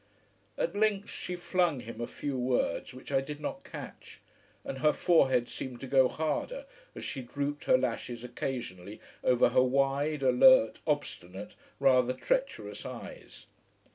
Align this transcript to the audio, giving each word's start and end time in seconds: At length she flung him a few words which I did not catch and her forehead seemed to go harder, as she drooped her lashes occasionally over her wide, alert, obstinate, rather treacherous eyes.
At 0.57 0.75
length 0.75 1.11
she 1.11 1.35
flung 1.35 1.81
him 1.81 2.01
a 2.01 2.07
few 2.07 2.35
words 2.35 2.91
which 2.91 3.11
I 3.11 3.21
did 3.21 3.39
not 3.39 3.63
catch 3.63 4.19
and 4.65 4.79
her 4.79 4.93
forehead 4.93 5.47
seemed 5.47 5.79
to 5.81 5.85
go 5.85 6.07
harder, 6.07 6.65
as 6.95 7.05
she 7.05 7.21
drooped 7.21 7.65
her 7.65 7.77
lashes 7.77 8.23
occasionally 8.23 8.99
over 9.23 9.49
her 9.49 9.61
wide, 9.61 10.23
alert, 10.23 10.79
obstinate, 10.87 11.53
rather 11.79 12.13
treacherous 12.13 12.83
eyes. 12.83 13.45